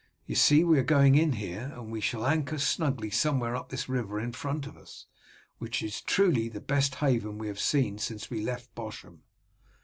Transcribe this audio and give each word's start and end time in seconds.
"You 0.25 0.33
see 0.33 0.63
we 0.63 0.79
are 0.79 0.83
going 0.83 1.13
in 1.13 1.33
here, 1.33 1.71
and 1.75 2.03
shall 2.03 2.25
anchor 2.25 2.57
snugly 2.57 3.11
somewhere 3.11 3.55
up 3.55 3.69
this 3.69 3.87
river 3.87 4.19
in 4.19 4.31
front 4.31 4.65
of 4.65 4.75
us, 4.75 5.05
which 5.59 5.83
is 5.83 6.01
truly 6.01 6.49
the 6.49 6.59
best 6.59 6.95
haven 6.95 7.37
we 7.37 7.45
have 7.45 7.59
seen 7.59 7.99
since 7.99 8.27
we 8.27 8.41
left 8.41 8.73
Bosham." 8.73 9.21